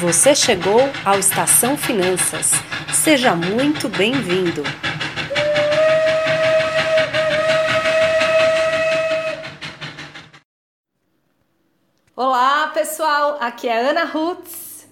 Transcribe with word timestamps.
Você 0.00 0.34
chegou 0.34 0.80
ao 1.06 1.18
Estação 1.18 1.74
Finanças. 1.74 2.50
Seja 2.92 3.34
muito 3.34 3.88
bem-vindo. 3.88 4.62
Olá, 12.14 12.68
pessoal. 12.74 13.38
Aqui 13.40 13.68
é 13.68 13.88
Ana 13.88 14.04
Rutz. 14.04 14.86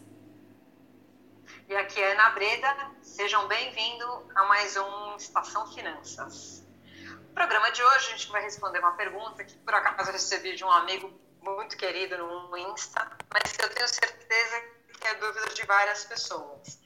E 1.69 1.77
aqui 1.77 2.01
é 2.01 2.13
Ana 2.13 2.31
Breda. 2.31 2.75
Sejam 3.03 3.47
bem-vindos 3.47 4.09
a 4.35 4.45
mais 4.45 4.75
um 4.79 5.17
Estação 5.17 5.67
Finanças. 5.67 6.67
No 7.29 7.35
programa 7.35 7.71
de 7.73 7.83
hoje, 7.83 8.09
a 8.09 8.17
gente 8.17 8.31
vai 8.31 8.43
responder 8.43 8.79
uma 8.79 8.93
pergunta 8.93 9.45
que 9.45 9.55
por 9.59 9.75
acaso 9.75 10.09
eu 10.09 10.15
recebi 10.15 10.57
de 10.57 10.65
um 10.65 10.71
amigo 10.71 11.13
muito 11.43 11.77
querido 11.77 12.17
no 12.17 12.57
Insta, 12.57 13.07
mas 13.31 13.53
eu 13.59 13.69
tenho 13.69 13.87
certeza 13.87 14.75
que 15.05 15.09
é 15.09 15.15
dúvida 15.17 15.47
de 15.55 15.67
várias 15.67 16.05
pessoas. 16.05 16.81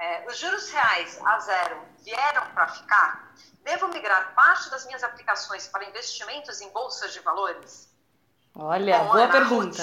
É, 0.00 0.26
os 0.26 0.38
juros 0.38 0.70
reais 0.70 1.20
a 1.22 1.38
zero 1.40 1.82
vieram 2.02 2.46
para 2.54 2.66
ficar? 2.68 3.34
Devo 3.62 3.88
migrar 3.88 4.34
parte 4.34 4.70
das 4.70 4.86
minhas 4.86 5.04
aplicações 5.04 5.68
para 5.68 5.84
investimentos 5.84 6.62
em 6.62 6.70
bolsas 6.70 7.12
de 7.12 7.20
valores? 7.20 7.92
Olha, 8.54 9.00
Bom, 9.00 9.08
boa 9.08 9.24
Ana 9.24 9.32
pergunta. 9.32 9.82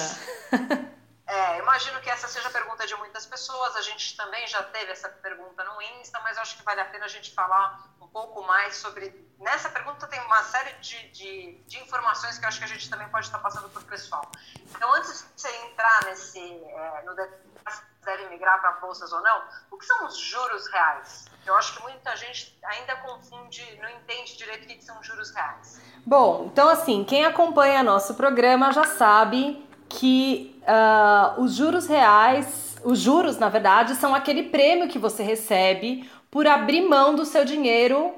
é, 1.26 1.58
imagino 1.58 2.00
que 2.00 2.08
essa 2.08 2.28
seja 2.28 2.46
a 2.48 2.52
pergunta 2.52 2.86
de 2.86 2.94
muitas 2.96 3.26
pessoas. 3.26 3.74
A 3.74 3.82
gente 3.82 4.16
também 4.16 4.46
já 4.46 4.62
teve 4.62 4.92
essa 4.92 5.08
pergunta 5.08 5.64
no 5.64 5.82
Insta, 5.82 6.20
mas 6.20 6.38
acho 6.38 6.56
que 6.56 6.62
vale 6.62 6.80
a 6.80 6.84
pena 6.84 7.04
a 7.04 7.08
gente 7.08 7.34
falar 7.34 7.84
um 8.00 8.06
pouco 8.06 8.42
mais 8.42 8.76
sobre. 8.76 9.26
Nessa 9.40 9.68
pergunta 9.68 10.06
tem 10.06 10.20
uma 10.20 10.42
série 10.44 10.72
de, 10.74 11.08
de, 11.10 11.64
de 11.66 11.78
informações 11.80 12.38
que 12.38 12.44
eu 12.44 12.48
acho 12.48 12.58
que 12.58 12.64
a 12.64 12.68
gente 12.68 12.88
também 12.88 13.08
pode 13.08 13.26
estar 13.26 13.40
passando 13.40 13.68
para 13.68 13.82
o 13.82 13.84
pessoal. 13.84 14.30
Então, 14.70 14.92
antes 14.94 15.26
de 15.34 15.40
você 15.40 15.48
entrar 15.66 16.04
nesse, 16.04 16.38
é, 16.38 17.02
no 17.04 17.14
devem 18.06 18.28
migrar 18.30 18.60
para 18.60 18.70
bolsas 18.72 19.12
ou 19.12 19.20
não, 19.20 19.42
o 19.70 19.76
que 19.76 19.84
são 19.84 20.06
os 20.06 20.16
juros 20.16 20.68
reais? 20.68 21.26
Eu 21.44 21.56
acho 21.56 21.76
que 21.76 21.82
muita 21.82 22.16
gente 22.16 22.56
ainda 22.64 22.94
confunde, 22.96 23.78
não 23.82 23.88
entende 23.90 24.36
direito 24.36 24.64
o 24.64 24.66
que 24.68 24.82
são 24.82 25.02
juros 25.02 25.32
reais. 25.32 25.80
Bom, 26.06 26.44
então 26.46 26.68
assim, 26.68 27.04
quem 27.04 27.26
acompanha 27.26 27.82
nosso 27.82 28.14
programa 28.14 28.72
já 28.72 28.84
sabe 28.84 29.65
que 29.88 30.60
uh, 30.62 31.40
os 31.40 31.54
juros 31.54 31.86
reais, 31.86 32.76
os 32.84 32.98
juros, 32.98 33.38
na 33.38 33.48
verdade, 33.48 33.94
são 33.94 34.14
aquele 34.14 34.44
prêmio 34.44 34.88
que 34.88 34.98
você 34.98 35.22
recebe 35.22 36.08
por 36.30 36.46
abrir 36.46 36.82
mão 36.82 37.14
do 37.14 37.24
seu 37.24 37.44
dinheiro 37.44 38.14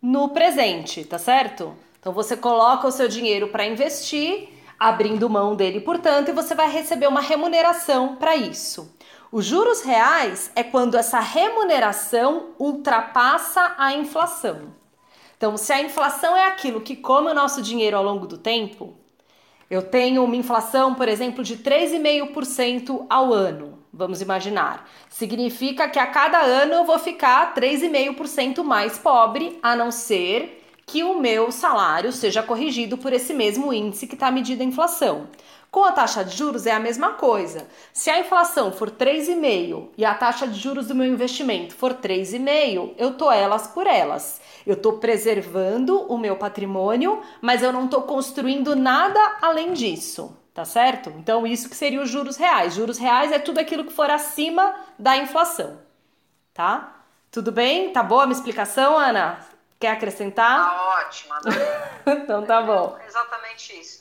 no 0.00 0.30
presente, 0.30 1.04
tá 1.04 1.18
certo? 1.18 1.74
Então 1.98 2.12
você 2.12 2.36
coloca 2.36 2.88
o 2.88 2.92
seu 2.92 3.06
dinheiro 3.06 3.48
para 3.48 3.66
investir, 3.66 4.48
abrindo 4.78 5.28
mão 5.28 5.54
dele, 5.54 5.80
portanto, 5.80 6.30
e 6.30 6.32
você 6.32 6.54
vai 6.54 6.70
receber 6.70 7.06
uma 7.06 7.20
remuneração 7.20 8.16
para 8.16 8.34
isso. 8.34 8.96
Os 9.30 9.44
juros 9.44 9.82
reais 9.82 10.50
é 10.56 10.64
quando 10.64 10.96
essa 10.96 11.20
remuneração 11.20 12.54
ultrapassa 12.58 13.74
a 13.78 13.92
inflação. 13.92 14.74
Então, 15.36 15.56
se 15.56 15.72
a 15.72 15.80
inflação 15.80 16.36
é 16.36 16.46
aquilo 16.46 16.80
que 16.80 16.96
come 16.96 17.30
o 17.30 17.34
nosso 17.34 17.62
dinheiro 17.62 17.96
ao 17.96 18.02
longo 18.02 18.26
do 18.26 18.36
tempo, 18.36 18.99
eu 19.70 19.82
tenho 19.82 20.24
uma 20.24 20.34
inflação, 20.34 20.94
por 20.96 21.08
exemplo, 21.08 21.44
de 21.44 21.56
3,5% 21.56 23.06
ao 23.08 23.32
ano. 23.32 23.78
Vamos 23.92 24.20
imaginar. 24.20 24.88
Significa 25.08 25.88
que 25.88 25.98
a 25.98 26.06
cada 26.06 26.40
ano 26.40 26.74
eu 26.74 26.84
vou 26.84 26.98
ficar 26.98 27.54
3,5% 27.54 28.64
mais 28.64 28.98
pobre, 28.98 29.58
a 29.62 29.76
não 29.76 29.92
ser 29.92 30.60
que 30.84 31.04
o 31.04 31.20
meu 31.20 31.52
salário 31.52 32.10
seja 32.10 32.42
corrigido 32.42 32.98
por 32.98 33.12
esse 33.12 33.32
mesmo 33.32 33.72
índice 33.72 34.08
que 34.08 34.14
está 34.14 34.28
medindo 34.28 34.62
a 34.62 34.66
inflação. 34.66 35.28
Com 35.70 35.84
a 35.84 35.92
taxa 35.92 36.24
de 36.24 36.36
juros 36.36 36.66
é 36.66 36.72
a 36.72 36.80
mesma 36.80 37.10
coisa. 37.10 37.68
Se 37.92 38.10
a 38.10 38.18
inflação 38.18 38.72
for 38.72 38.90
3,5 38.90 39.90
e 39.96 40.04
a 40.04 40.12
taxa 40.14 40.48
de 40.48 40.58
juros 40.58 40.88
do 40.88 40.96
meu 40.96 41.06
investimento 41.06 41.76
for 41.76 41.94
3,5, 41.94 42.94
eu 42.98 43.14
tô 43.14 43.30
elas 43.30 43.68
por 43.68 43.86
elas. 43.86 44.39
Eu 44.66 44.74
estou 44.74 44.98
preservando 44.98 46.00
o 46.12 46.18
meu 46.18 46.36
patrimônio, 46.36 47.22
mas 47.40 47.62
eu 47.62 47.72
não 47.72 47.84
estou 47.86 48.02
construindo 48.02 48.76
nada 48.76 49.38
além 49.40 49.72
disso, 49.72 50.36
tá 50.52 50.64
certo? 50.64 51.10
Então, 51.10 51.46
isso 51.46 51.68
que 51.68 51.76
seria 51.76 52.02
os 52.02 52.08
juros 52.08 52.36
reais. 52.36 52.74
Juros 52.74 52.98
reais 52.98 53.32
é 53.32 53.38
tudo 53.38 53.58
aquilo 53.58 53.84
que 53.84 53.92
for 53.92 54.10
acima 54.10 54.74
da 54.98 55.16
inflação, 55.16 55.78
tá? 56.52 56.96
Tudo 57.30 57.52
bem? 57.52 57.92
Tá 57.92 58.02
boa 58.02 58.24
a 58.24 58.26
minha 58.26 58.36
explicação, 58.36 58.98
Ana? 58.98 59.38
Quer 59.78 59.92
acrescentar? 59.92 60.68
Tá 60.68 61.04
ótima. 61.06 61.40
então 62.06 62.44
tá 62.44 62.60
bom. 62.60 62.96
É 63.00 63.06
exatamente 63.06 63.80
isso 63.80 63.99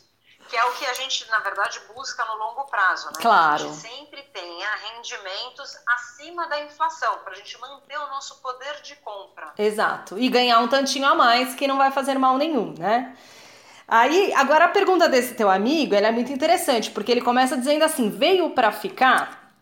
que 0.49 0.57
é 0.57 0.65
o 0.65 0.71
que 0.73 0.85
a 0.85 0.93
gente, 0.93 1.29
na 1.29 1.39
verdade, 1.39 1.79
busca 1.93 2.25
no 2.25 2.35
longo 2.35 2.65
prazo. 2.65 3.07
Né? 3.07 3.13
Claro. 3.21 3.57
Que 3.57 3.69
a 3.69 3.71
gente 3.71 3.81
sempre 3.81 4.21
tenha 4.33 4.67
rendimentos 4.75 5.77
acima 5.87 6.47
da 6.47 6.63
inflação, 6.63 7.19
para 7.23 7.33
a 7.33 7.35
gente 7.35 7.57
manter 7.59 7.97
o 7.97 8.07
nosso 8.07 8.41
poder 8.41 8.81
de 8.81 8.95
compra. 8.97 9.53
Exato. 9.57 10.17
E 10.17 10.27
ganhar 10.27 10.59
um 10.59 10.67
tantinho 10.67 11.05
a 11.05 11.13
mais 11.13 11.53
que 11.53 11.67
não 11.67 11.77
vai 11.77 11.91
fazer 11.91 12.17
mal 12.17 12.37
nenhum, 12.37 12.73
né? 12.77 13.15
Aí, 13.87 14.33
agora 14.33 14.65
a 14.65 14.69
pergunta 14.69 15.07
desse 15.07 15.35
teu 15.35 15.49
amigo, 15.49 15.95
ela 15.95 16.07
é 16.07 16.11
muito 16.11 16.31
interessante, 16.31 16.91
porque 16.91 17.11
ele 17.11 17.21
começa 17.21 17.57
dizendo 17.57 17.83
assim: 17.83 18.09
veio 18.09 18.51
para 18.51 18.71
ficar? 18.71 19.53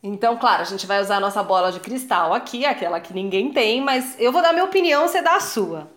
Então, 0.00 0.36
claro, 0.36 0.62
a 0.62 0.64
gente 0.64 0.86
vai 0.86 1.00
usar 1.00 1.16
a 1.16 1.20
nossa 1.20 1.42
bola 1.42 1.72
de 1.72 1.80
cristal 1.80 2.32
aqui, 2.32 2.64
aquela 2.64 3.00
que 3.00 3.12
ninguém 3.12 3.52
tem, 3.52 3.80
mas 3.80 4.14
eu 4.18 4.30
vou 4.30 4.42
dar 4.42 4.52
minha 4.52 4.64
opinião, 4.64 5.08
você 5.08 5.20
dá 5.20 5.34
a 5.34 5.40
sua. 5.40 5.90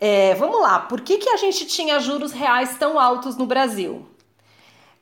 É, 0.00 0.34
vamos 0.36 0.60
lá, 0.62 0.78
por 0.78 1.02
que, 1.02 1.18
que 1.18 1.28
a 1.28 1.36
gente 1.36 1.66
tinha 1.66 2.00
juros 2.00 2.32
reais 2.32 2.78
tão 2.78 2.98
altos 2.98 3.36
no 3.36 3.44
Brasil? 3.44 4.06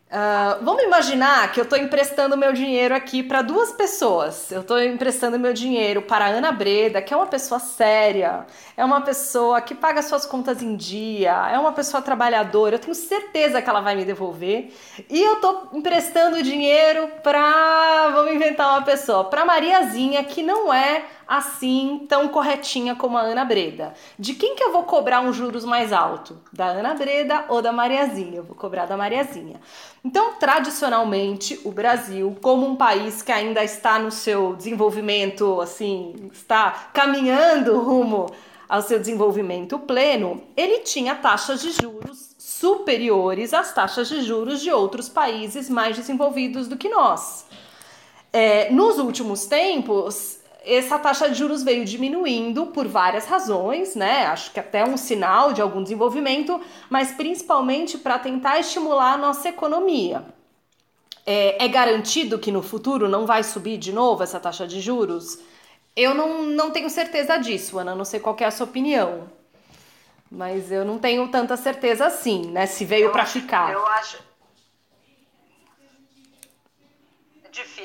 Uh, 0.09 0.65
vamos 0.65 0.83
imaginar 0.85 1.53
que 1.53 1.61
eu 1.61 1.65
estou 1.65 1.79
emprestando 1.79 2.35
meu 2.35 2.55
dinheiro 2.55 2.95
aqui 2.95 3.23
para 3.23 3.43
duas 3.43 3.73
pessoas. 3.73 4.51
Eu 4.51 4.63
estou 4.63 4.83
emprestando 4.83 5.39
meu 5.39 5.53
dinheiro 5.53 6.01
para 6.01 6.25
a 6.25 6.29
Ana 6.29 6.51
Breda, 6.51 7.03
que 7.03 7.13
é 7.13 7.17
uma 7.17 7.27
pessoa 7.27 7.61
séria, 7.61 8.47
é 8.75 8.83
uma 8.83 9.03
pessoa 9.03 9.61
que 9.61 9.75
paga 9.75 10.01
suas 10.01 10.25
contas 10.25 10.63
em 10.63 10.75
dia, 10.77 11.51
é 11.53 11.59
uma 11.59 11.73
pessoa 11.73 12.03
trabalhadora. 12.03 12.77
Eu 12.77 12.79
tenho 12.79 12.95
certeza 12.95 13.61
que 13.61 13.69
ela 13.69 13.83
vai 13.83 13.95
me 13.95 14.05
devolver. 14.07 14.73
E 15.11 15.23
eu 15.23 15.35
estou 15.35 15.69
emprestando 15.75 16.43
dinheiro 16.43 17.09
para, 17.23 18.09
vamos 18.09 18.33
inventar 18.33 18.79
uma 18.79 18.83
pessoa, 18.83 19.25
para 19.25 19.45
Mariazinha, 19.45 20.25
que 20.25 20.43
não 20.43 20.73
é 20.73 21.05
assim 21.29 22.07
tão 22.09 22.29
corretinha 22.29 22.97
como 22.97 23.19
a 23.19 23.21
Ana 23.21 23.45
Breda. 23.45 23.93
De 24.19 24.35
quem 24.35 24.57
que 24.57 24.65
eu 24.65 24.73
vou 24.73 24.85
cobrar 24.85 25.21
um 25.21 25.31
juros 25.31 25.63
mais 25.63 25.93
alto? 25.93 26.41
Da 26.51 26.65
Ana 26.69 26.95
Breda 26.95 27.45
ou 27.51 27.61
da 27.61 27.71
Mariazinha? 27.71 28.39
Eu 28.39 28.45
vou 28.45 28.57
cobrar 28.57 28.87
da 28.87 28.97
Mariazinha. 28.97 29.61
Então, 30.03 30.35
tradicionalmente, 30.41 31.61
o 31.65 31.71
Brasil, 31.71 32.35
como 32.41 32.67
um 32.67 32.75
país 32.75 33.21
que 33.21 33.31
ainda 33.31 33.63
está 33.63 33.99
no 33.99 34.11
seu 34.11 34.57
desenvolvimento, 34.57 35.61
assim, 35.61 36.31
está 36.33 36.89
caminhando 36.95 37.79
rumo 37.79 38.33
ao 38.67 38.81
seu 38.81 38.99
desenvolvimento 38.99 39.79
pleno, 39.79 40.43
ele 40.57 40.79
tinha 40.79 41.15
taxas 41.15 41.61
de 41.61 41.73
juros 41.73 42.35
superiores 42.39 43.53
às 43.53 43.73
taxas 43.73 44.09
de 44.09 44.23
juros 44.23 44.61
de 44.61 44.71
outros 44.71 45.09
países 45.09 45.69
mais 45.69 45.97
desenvolvidos 45.97 46.67
do 46.69 46.77
que 46.77 46.89
nós. 46.89 47.47
É, 48.33 48.71
nos 48.71 48.99
últimos 48.99 49.47
tempos, 49.47 50.38
essa 50.77 50.99
taxa 50.99 51.29
de 51.29 51.35
juros 51.35 51.63
veio 51.63 51.85
diminuindo 51.85 52.67
por 52.67 52.87
várias 52.87 53.25
razões, 53.25 53.95
né? 53.95 54.27
Acho 54.27 54.53
que 54.53 54.61
até 54.61 54.85
um 54.85 54.97
sinal 54.97 55.53
de 55.53 55.63
algum 55.63 55.83
desenvolvimento, 55.83 56.61
mas 56.91 57.13
principalmente 57.13 57.97
para 57.97 58.19
tentar 58.19 58.59
estimular 58.59 59.15
a 59.15 59.17
nossa 59.17 59.49
economia. 59.49 60.25
É, 61.25 61.65
é, 61.65 61.69
garantido 61.69 62.39
que 62.39 62.53
no 62.53 62.63
futuro 62.63 63.09
não 63.09 63.27
vai 63.27 63.43
subir 63.43 63.79
de 63.79 63.93
novo 63.93 64.23
essa 64.23 64.41
taxa 64.41 64.67
de 64.67 64.81
juros? 64.81 65.39
Eu 65.95 66.15
não, 66.15 66.45
não 66.45 66.71
tenho 66.71 66.89
certeza 66.89 67.37
disso, 67.39 67.79
Ana. 67.79 67.95
Não 67.95 68.05
sei 68.05 68.21
qual 68.21 68.37
é 68.41 68.45
a 68.45 68.51
sua 68.51 68.67
opinião. 68.67 69.29
Mas 70.31 70.71
eu 70.71 70.85
não 70.85 70.99
tenho 70.99 71.29
tanta 71.29 71.57
certeza 71.57 72.07
assim, 72.07 72.51
né? 72.51 72.67
Se 72.67 72.85
veio 72.85 73.11
para 73.11 73.25
ficar. 73.25 73.73
Eu 73.73 73.87
acho, 73.87 74.19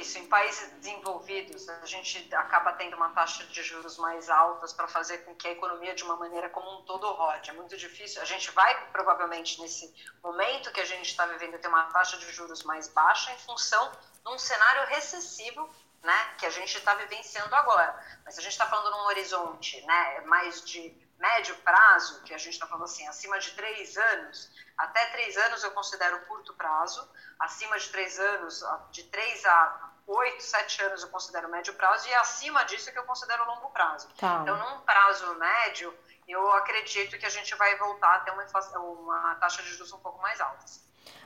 difícil. 0.04 0.22
Em 0.22 0.28
países 0.28 0.70
desenvolvidos, 0.74 1.68
a 1.70 1.86
gente 1.86 2.34
acaba 2.36 2.74
tendo 2.74 2.96
uma 2.96 3.10
taxa 3.10 3.46
de 3.46 3.64
juros 3.64 3.98
mais 3.98 4.30
altas 4.30 4.74
para 4.74 4.88
fazer 4.88 5.20
com 5.20 5.34
que 5.36 5.48
a 5.48 5.52
economia, 5.52 5.96
de 5.96 6.04
uma 6.04 6.18
maneira 6.18 6.50
como 6.50 6.80
um 6.80 6.84
todo, 6.84 7.10
rode. 7.12 7.50
É 7.50 7.54
muito 7.54 7.78
difícil. 7.78 8.22
A 8.22 8.26
gente 8.26 8.52
vai, 8.52 8.92
provavelmente, 8.92 9.62
nesse 9.62 9.94
momento 10.22 10.72
que 10.72 10.82
a 10.82 10.86
gente 10.86 11.10
está 11.10 11.26
vivendo, 11.26 11.58
ter 11.58 11.68
uma 11.68 11.84
taxa 11.86 12.18
de 12.18 12.30
juros 12.32 12.64
mais 12.64 12.88
baixa 12.90 13.32
em 13.32 13.38
função 13.40 13.92
de 14.24 14.30
um 14.30 14.38
cenário 14.38 14.86
recessivo 14.88 15.70
né, 16.04 16.34
que 16.38 16.46
a 16.46 16.50
gente 16.50 16.78
está 16.78 16.94
vivenciando 16.96 17.56
agora. 17.56 17.98
Mas 18.26 18.38
a 18.38 18.42
gente 18.42 18.52
está 18.52 18.68
falando 18.68 18.92
num 18.92 19.06
horizonte 19.06 19.82
né, 19.86 20.22
mais 20.22 20.62
de 20.66 21.02
médio 21.18 21.56
prazo, 21.58 22.22
que 22.24 22.34
a 22.34 22.38
gente 22.38 22.54
está 22.54 22.68
falando 22.68 22.84
assim, 22.84 23.08
acima 23.08 23.40
de 23.40 23.52
três 23.52 23.96
anos, 23.96 24.52
até 24.78 25.06
três 25.12 25.38
anos 25.38 25.64
eu 25.64 25.72
considero 25.72 26.20
curto 26.26 26.54
prazo, 26.56 27.10
acima 27.40 27.80
de 27.80 27.88
três 27.90 28.20
anos, 28.20 28.62
de 28.92 29.04
três 29.04 29.46
a 29.46 29.93
oito, 30.08 30.44
sete 30.44 30.82
anos 30.82 31.04
eu 31.04 31.10
considero 31.10 31.50
médio 31.50 31.74
prazo, 31.74 32.08
e 32.08 32.14
acima 32.16 32.64
disso 32.64 32.90
é 32.90 32.94
que 32.94 33.00
eu 33.00 33.04
considero 33.04 33.46
longo 33.46 33.70
prazo. 33.70 34.08
Tá. 34.18 34.40
Então, 34.42 34.58
num 34.58 34.82
prazo 34.82 35.34
médio, 35.36 35.94
eu 36.28 36.52
acredito 36.54 37.18
que 37.18 37.26
a 37.26 37.30
gente 37.30 37.56
vai 37.56 37.76
voltar 37.78 38.16
a 38.16 38.20
ter 38.20 38.32
uma, 38.32 38.46
uma 38.80 39.36
taxa 39.36 39.62
de 39.62 39.70
juros 39.70 39.92
um 39.94 40.00
pouco 40.00 40.22
mais 40.22 40.40
altas. 40.40 40.84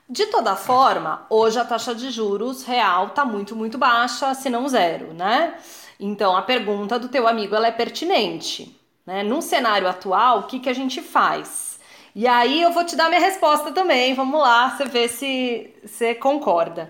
De 0.10 0.26
toda 0.28 0.56
forma, 0.56 1.28
hoje 1.30 1.60
a 1.60 1.66
taxa 1.66 1.94
de 1.94 2.10
juros 2.10 2.64
real 2.64 3.08
está 3.08 3.26
muito, 3.26 3.56
muito 3.56 3.78
baixa, 3.78 4.34
se 4.34 4.50
não 4.50 4.68
zero, 4.68 5.14
né? 5.14 5.60
Então 6.00 6.36
a 6.36 6.42
pergunta 6.42 6.98
do 6.98 7.10
teu 7.10 7.28
amigo 7.28 7.56
ela 7.56 7.68
é 7.68 7.72
pertinente. 7.72 8.80
Né? 9.06 9.24
Num 9.24 9.42
cenário 9.42 9.88
atual, 9.88 10.40
o 10.40 10.44
que, 10.44 10.60
que 10.60 10.70
a 10.70 10.74
gente 10.74 11.02
faz? 11.02 11.78
E 12.16 12.28
aí 12.28 12.62
eu 12.62 12.72
vou 12.72 12.84
te 12.86 12.96
dar 12.96 13.10
minha 13.10 13.22
resposta 13.22 13.72
também. 13.72 14.14
Vamos 14.14 14.40
lá, 14.42 14.70
você 14.70 14.86
vê 14.86 15.08
se 15.08 15.76
você 15.86 16.16
concorda. 16.16 16.90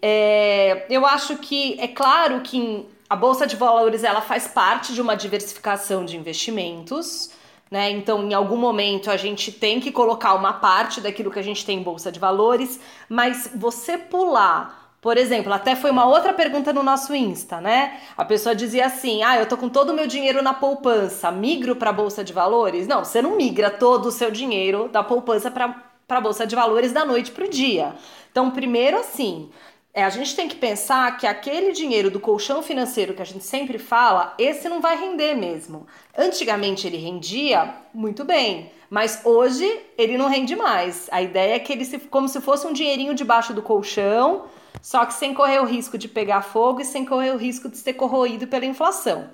É, 0.00 0.86
eu 0.88 1.06
acho 1.06 1.36
que 1.38 1.78
é 1.80 1.88
claro 1.88 2.40
que 2.40 2.86
a 3.08 3.16
bolsa 3.16 3.46
de 3.46 3.56
valores 3.56 4.04
ela 4.04 4.20
faz 4.20 4.48
parte 4.48 4.92
de 4.92 5.00
uma 5.00 5.16
diversificação 5.16 6.04
de 6.04 6.16
investimentos. 6.16 7.30
Né? 7.70 7.90
Então, 7.90 8.22
em 8.28 8.32
algum 8.32 8.56
momento 8.56 9.10
a 9.10 9.16
gente 9.16 9.50
tem 9.50 9.80
que 9.80 9.90
colocar 9.90 10.34
uma 10.34 10.52
parte 10.52 11.00
daquilo 11.00 11.30
que 11.30 11.38
a 11.38 11.42
gente 11.42 11.66
tem 11.66 11.78
em 11.78 11.82
bolsa 11.82 12.12
de 12.12 12.20
valores, 12.20 12.78
mas 13.08 13.50
você 13.54 13.98
pular 13.98 14.86
por 15.06 15.16
exemplo, 15.16 15.52
até 15.52 15.76
foi 15.76 15.92
uma 15.92 16.04
outra 16.04 16.32
pergunta 16.32 16.72
no 16.72 16.82
nosso 16.82 17.14
Insta, 17.14 17.60
né? 17.60 18.00
A 18.16 18.24
pessoa 18.24 18.56
dizia 18.56 18.86
assim: 18.86 19.22
"Ah, 19.22 19.38
eu 19.38 19.46
tô 19.46 19.56
com 19.56 19.68
todo 19.68 19.90
o 19.90 19.94
meu 19.94 20.08
dinheiro 20.08 20.42
na 20.42 20.52
poupança, 20.52 21.30
migro 21.30 21.76
para 21.76 21.92
bolsa 21.92 22.24
de 22.24 22.32
valores?". 22.32 22.88
Não, 22.88 23.04
você 23.04 23.22
não 23.22 23.36
migra 23.36 23.70
todo 23.70 24.06
o 24.06 24.10
seu 24.10 24.32
dinheiro 24.32 24.88
da 24.88 25.04
poupança 25.04 25.48
para 25.48 25.80
para 26.08 26.20
bolsa 26.20 26.44
de 26.44 26.56
valores 26.56 26.92
da 26.92 27.04
noite 27.04 27.30
para 27.30 27.44
o 27.44 27.48
dia. 27.48 27.94
Então, 28.32 28.50
primeiro 28.50 28.98
assim, 28.98 29.48
é, 29.96 30.04
a 30.04 30.10
gente 30.10 30.36
tem 30.36 30.46
que 30.46 30.56
pensar 30.56 31.16
que 31.16 31.26
aquele 31.26 31.72
dinheiro 31.72 32.10
do 32.10 32.20
colchão 32.20 32.62
financeiro 32.62 33.14
que 33.14 33.22
a 33.22 33.24
gente 33.24 33.42
sempre 33.42 33.78
fala, 33.78 34.34
esse 34.38 34.68
não 34.68 34.78
vai 34.78 34.94
render 34.94 35.34
mesmo. 35.34 35.86
Antigamente 36.14 36.86
ele 36.86 36.98
rendia 36.98 37.74
muito 37.94 38.22
bem, 38.22 38.70
mas 38.90 39.22
hoje 39.24 39.64
ele 39.96 40.18
não 40.18 40.28
rende 40.28 40.54
mais. 40.54 41.08
A 41.10 41.22
ideia 41.22 41.54
é 41.54 41.58
que 41.58 41.72
ele 41.72 41.86
se, 41.86 41.98
como 41.98 42.28
se 42.28 42.42
fosse 42.42 42.66
um 42.66 42.74
dinheirinho 42.74 43.14
debaixo 43.14 43.54
do 43.54 43.62
colchão, 43.62 44.44
só 44.82 45.06
que 45.06 45.14
sem 45.14 45.32
correr 45.32 45.60
o 45.60 45.64
risco 45.64 45.96
de 45.96 46.08
pegar 46.08 46.42
fogo 46.42 46.82
e 46.82 46.84
sem 46.84 47.02
correr 47.02 47.30
o 47.30 47.38
risco 47.38 47.66
de 47.66 47.78
ser 47.78 47.94
corroído 47.94 48.46
pela 48.46 48.66
inflação. 48.66 49.30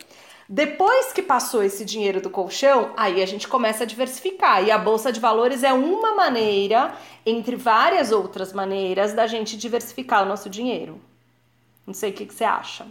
Depois 0.55 1.15
que 1.15 1.23
passou 1.23 1.63
esse 1.63 1.83
dinheiro 1.83 2.21
do 2.21 2.29
colchão, 2.29 2.93
aí 2.95 3.23
a 3.23 3.27
gente 3.27 3.49
começa 3.49 3.85
a 3.85 3.87
diversificar. 3.87 4.63
E 4.63 4.71
a 4.71 4.77
bolsa 4.77 5.11
de 5.11 5.19
valores 5.19 5.63
é 5.63 5.73
uma 5.73 6.15
maneira, 6.15 6.95
entre 7.25 7.57
várias 7.57 8.13
outras 8.13 8.53
maneiras, 8.53 9.15
da 9.15 9.27
gente 9.27 9.57
diversificar 9.57 10.23
o 10.23 10.27
nosso 10.27 10.51
dinheiro. 10.51 11.01
Não 11.87 11.95
sei 11.95 12.11
o 12.11 12.13
que, 12.13 12.27
que 12.27 12.35
você 12.35 12.45
acha. 12.45 12.87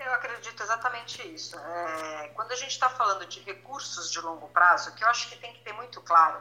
Eu 0.00 0.12
acredito 0.12 0.60
exatamente 0.60 1.22
isso. 1.28 1.56
É, 1.56 2.32
quando 2.34 2.50
a 2.50 2.56
gente 2.56 2.72
está 2.72 2.90
falando 2.90 3.24
de 3.26 3.38
recursos 3.38 4.10
de 4.10 4.20
longo 4.20 4.48
prazo, 4.48 4.96
que 4.96 5.04
eu 5.04 5.08
acho 5.10 5.28
que 5.28 5.36
tem 5.36 5.52
que 5.52 5.60
ter 5.60 5.74
muito 5.74 6.00
claro, 6.00 6.40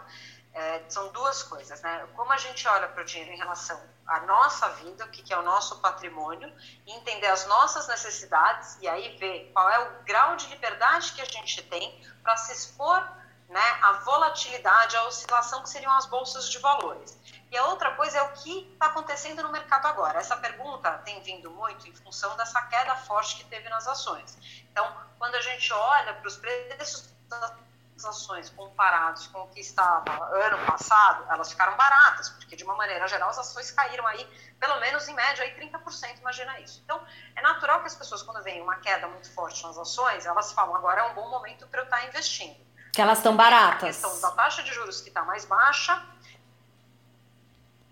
é, 0.54 0.84
são 0.88 1.12
duas 1.12 1.42
coisas, 1.44 1.82
né? 1.82 2.08
Como 2.16 2.32
a 2.32 2.38
gente 2.38 2.68
olha 2.68 2.88
para 2.88 3.02
o 3.02 3.06
dinheiro 3.06 3.32
em 3.32 3.38
relação 3.38 3.80
à 4.06 4.20
nossa 4.22 4.70
vida, 4.70 5.04
o 5.06 5.10
que, 5.10 5.24
que 5.24 5.34
é 5.34 5.38
o 5.38 5.42
nosso 5.42 5.80
patrimônio, 5.80 6.52
entender 6.86 7.28
as 7.28 7.48
nossas 7.48 7.88
necessidades, 7.88 8.78
e 8.80 8.88
aí 8.88 9.18
ver 9.18 9.52
qual 9.52 9.70
é 9.70 9.80
o 9.80 10.04
grau 10.04 10.36
de 10.36 10.48
liberdade 10.48 11.14
que 11.14 11.22
a 11.22 11.26
gente 11.26 11.62
tem 11.64 12.00
para 12.22 12.38
se 12.38 12.54
expor 12.54 13.02
né, 13.50 13.80
à 13.82 13.94
volatilidade, 13.94 14.96
à 14.96 15.04
oscilação 15.06 15.64
que 15.64 15.70
seriam 15.70 15.92
as 15.94 16.06
bolsas 16.06 16.50
de 16.50 16.60
valores. 16.60 17.20
E 17.52 17.58
a 17.58 17.66
outra 17.66 17.96
coisa 17.96 18.18
é 18.18 18.22
o 18.22 18.32
que 18.34 18.72
está 18.74 18.88
acontecendo 18.88 19.44
no 19.44 19.52
mercado 19.52 19.86
agora. 19.88 20.20
Essa 20.20 20.36
pergunta 20.38 20.92
tem 21.00 21.22
vindo 21.22 21.52
muito 21.52 21.88
em 21.88 21.94
função 21.94 22.36
dessa 22.36 22.62
queda 22.64 22.96
forte 22.96 23.38
que 23.38 23.46
teve 23.46 23.70
nas 23.70 23.88
ações. 23.88 24.38
Então, 24.72 24.92
quando 25.20 25.36
a 25.36 25.42
gente 25.42 25.72
olha 25.72 26.14
para 26.16 26.28
os 26.28 26.36
preços 26.38 27.14
ações 28.04 28.50
comparados 28.50 29.28
com 29.28 29.42
o 29.42 29.48
que 29.48 29.60
estava 29.60 30.12
ano 30.46 30.66
passado, 30.66 31.26
elas 31.30 31.52
ficaram 31.52 31.76
baratas, 31.78 32.30
porque 32.30 32.56
de 32.56 32.64
uma 32.64 32.76
maneira 32.76 33.08
geral 33.08 33.30
as 33.30 33.38
ações 33.38 33.72
caíram 33.72 34.06
aí, 34.08 34.28
pelo 34.60 34.80
menos 34.80 35.08
em 35.08 35.14
média, 35.14 35.44
aí 35.44 35.54
30%, 35.56 36.20
imagina 36.20 36.60
isso. 36.60 36.82
Então, 36.84 37.00
é 37.36 37.42
natural 37.42 37.82
que 37.82 37.88
as 37.88 37.96
pessoas, 37.96 38.22
quando 38.24 38.44
vem 38.44 38.62
uma 38.62 38.78
queda 38.78 39.08
muito 39.08 39.32
forte 39.34 39.64
nas 39.64 39.78
ações, 39.78 40.26
elas 40.26 40.52
falam, 40.52 40.76
agora 40.76 41.02
é 41.02 41.04
um 41.12 41.14
bom 41.14 41.30
momento 41.30 41.68
para 41.68 41.82
eu 41.82 41.86
estar 41.86 42.06
investindo. 42.08 42.58
Que 42.92 43.02
elas 43.02 43.20
estão 43.20 43.36
baratas. 43.36 44.04
A 44.04 44.08
questão 44.08 44.22
da 44.22 44.36
taxa 44.36 44.64
de 44.64 44.74
juros 44.74 45.02
que 45.02 45.10
está 45.10 45.24
mais 45.24 45.46
baixa, 45.46 46.02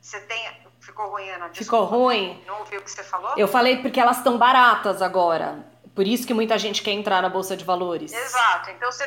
você 0.02 0.20
tem... 0.22 0.72
Ficou 0.80 1.12
ruim, 1.12 1.30
Ana? 1.30 1.50
Desculpa, 1.50 1.86
Ficou 1.86 1.86
ruim? 1.86 2.44
Não 2.48 2.60
ouviu 2.60 2.80
o 2.80 2.84
que 2.84 2.90
você 2.90 3.04
falou? 3.04 3.34
Eu 3.38 3.48
falei 3.48 3.82
porque 3.82 4.00
elas 4.00 4.18
estão 4.18 4.38
baratas 4.38 5.02
agora. 5.02 5.64
Por 5.94 6.08
isso 6.08 6.26
que 6.26 6.34
muita 6.34 6.58
gente 6.58 6.82
quer 6.82 6.92
entrar 6.92 7.22
na 7.22 7.30
Bolsa 7.30 7.56
de 7.56 7.64
Valores. 7.64 8.12
Exato. 8.12 8.72
Então, 8.72 8.92
você 8.92 9.06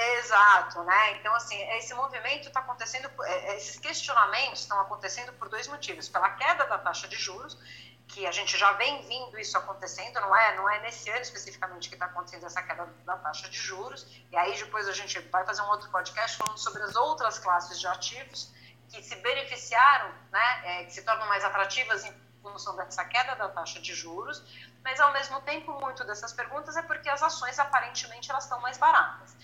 Exato, 0.00 0.84
né? 0.84 1.16
Então, 1.16 1.34
assim, 1.34 1.60
esse 1.72 1.92
movimento 1.92 2.46
está 2.46 2.60
acontecendo, 2.60 3.10
é, 3.24 3.32
é, 3.32 3.56
esses 3.56 3.80
questionamentos 3.80 4.60
estão 4.60 4.80
acontecendo 4.80 5.32
por 5.32 5.48
dois 5.48 5.66
motivos. 5.66 6.08
Pela 6.08 6.30
queda 6.30 6.66
da 6.66 6.78
taxa 6.78 7.08
de 7.08 7.16
juros, 7.16 7.58
que 8.06 8.24
a 8.24 8.30
gente 8.30 8.56
já 8.56 8.72
vem 8.74 9.02
vindo 9.08 9.36
isso 9.40 9.58
acontecendo, 9.58 10.20
não 10.20 10.34
é, 10.36 10.56
não 10.56 10.70
é 10.70 10.80
nesse 10.82 11.10
ano 11.10 11.20
especificamente 11.20 11.88
que 11.88 11.96
está 11.96 12.06
acontecendo 12.06 12.46
essa 12.46 12.62
queda 12.62 12.86
da 13.04 13.16
taxa 13.16 13.48
de 13.48 13.58
juros, 13.58 14.06
e 14.30 14.36
aí 14.36 14.56
depois 14.56 14.86
a 14.86 14.92
gente 14.92 15.18
vai 15.30 15.44
fazer 15.44 15.62
um 15.62 15.68
outro 15.68 15.90
podcast 15.90 16.36
falando 16.36 16.58
sobre 16.58 16.80
as 16.84 16.94
outras 16.94 17.40
classes 17.40 17.80
de 17.80 17.86
ativos 17.88 18.52
que 18.88 19.02
se 19.02 19.16
beneficiaram, 19.16 20.14
né, 20.30 20.60
é, 20.64 20.84
que 20.84 20.92
se 20.92 21.02
tornam 21.02 21.26
mais 21.26 21.44
atrativas 21.44 22.04
em 22.04 22.28
função 22.40 22.76
dessa 22.76 23.04
queda 23.04 23.34
da 23.34 23.48
taxa 23.48 23.80
de 23.80 23.94
juros, 23.94 24.42
mas 24.82 24.98
ao 25.00 25.12
mesmo 25.12 25.40
tempo 25.42 25.72
muito 25.80 26.04
dessas 26.04 26.32
perguntas 26.32 26.76
é 26.76 26.82
porque 26.82 27.08
as 27.08 27.22
ações 27.22 27.58
aparentemente 27.58 28.30
elas 28.30 28.44
estão 28.44 28.60
mais 28.60 28.78
baratas. 28.78 29.36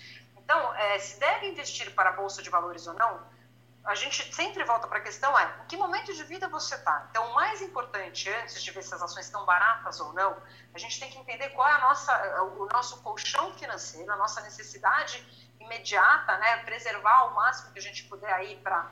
Então, 0.45 0.75
é, 0.75 0.99
se 0.99 1.19
deve 1.19 1.47
investir 1.47 1.93
para 1.93 2.11
a 2.11 2.13
Bolsa 2.13 2.41
de 2.41 2.49
Valores 2.49 2.85
ou 2.87 2.93
não, 2.93 3.19
a 3.83 3.93
gente 3.93 4.33
sempre 4.33 4.63
volta 4.63 4.87
para 4.87 4.99
a 4.99 5.01
questão 5.01 5.37
é, 5.37 5.43
em 5.63 5.67
que 5.67 5.75
momento 5.77 6.13
de 6.13 6.23
vida 6.23 6.47
você 6.47 6.75
está? 6.75 7.07
Então, 7.09 7.31
o 7.31 7.35
mais 7.35 7.61
importante, 7.61 8.29
antes 8.29 8.63
de 8.63 8.71
ver 8.71 8.83
se 8.83 8.93
as 8.93 9.01
ações 9.01 9.25
estão 9.25 9.45
baratas 9.45 9.99
ou 9.99 10.13
não, 10.13 10.37
a 10.73 10.77
gente 10.77 10.99
tem 10.99 11.09
que 11.09 11.17
entender 11.17 11.49
qual 11.49 11.67
é 11.67 11.71
a 11.73 11.79
nossa, 11.79 12.43
o 12.57 12.67
nosso 12.71 13.01
colchão 13.01 13.53
financeiro, 13.53 14.11
a 14.11 14.15
nossa 14.15 14.41
necessidade 14.41 15.23
imediata, 15.59 16.37
né, 16.37 16.57
preservar 16.63 17.25
o 17.25 17.35
máximo 17.35 17.73
que 17.73 17.79
a 17.79 17.81
gente 17.81 18.03
puder 18.05 18.31
aí 18.33 18.55
para 18.57 18.89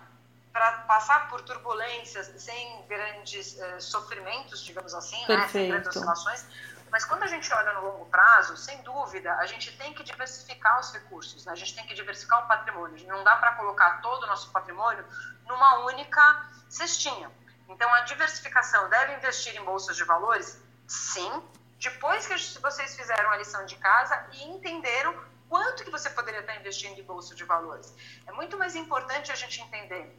para 0.54 0.72
passar 0.84 1.30
por 1.30 1.42
turbulências 1.42 2.32
sem 2.38 2.86
grandes 2.86 3.58
uh, 3.58 3.82
sofrimentos, 3.82 4.64
digamos 4.64 4.94
assim, 4.94 5.20
né, 5.28 5.48
sem 5.48 5.68
grandes 5.68 5.88
oscilações, 5.88 6.46
mas 6.94 7.04
quando 7.04 7.24
a 7.24 7.28
gente 7.28 7.52
olha 7.52 7.74
no 7.74 7.86
longo 7.86 8.06
prazo, 8.06 8.56
sem 8.56 8.80
dúvida, 8.84 9.34
a 9.38 9.48
gente 9.48 9.76
tem 9.78 9.96
que 9.96 10.04
diversificar 10.04 10.80
os 10.80 10.94
recursos, 10.94 11.44
né? 11.44 11.52
a 11.52 11.56
gente 11.56 11.74
tem 11.74 11.88
que 11.88 11.96
diversificar 11.96 12.46
o 12.46 12.48
patrimônio. 12.48 13.04
Não 13.08 13.24
dá 13.24 13.36
para 13.38 13.54
colocar 13.54 14.00
todo 14.00 14.22
o 14.22 14.28
nosso 14.28 14.52
patrimônio 14.52 15.04
numa 15.48 15.80
única 15.86 16.22
cestinha. 16.70 17.32
Então, 17.68 17.92
a 17.96 18.02
diversificação 18.02 18.88
deve 18.90 19.16
investir 19.16 19.56
em 19.56 19.66
bolsas 19.66 19.98
de 19.98 20.04
valores? 20.04 20.62
Sim. 20.88 21.42
Depois 21.80 22.28
que 22.28 22.62
vocês 22.62 22.96
fizeram 22.96 23.32
a 23.32 23.38
lição 23.38 23.66
de 23.66 23.76
casa 23.78 24.28
e 24.34 24.44
entenderam 24.44 25.20
quanto 25.50 25.84
que 25.84 25.90
você 25.90 26.12
poderia 26.12 26.42
estar 26.42 26.56
investindo 26.58 27.00
em 27.00 27.04
bolsa 27.04 27.34
de 27.34 27.44
valores. 27.44 27.92
É 28.28 28.32
muito 28.34 28.56
mais 28.56 28.76
importante 28.76 29.32
a 29.32 29.36
gente 29.36 29.60
entender 29.60 30.16